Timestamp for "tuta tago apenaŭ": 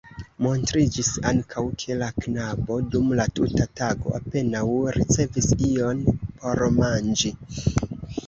3.39-4.63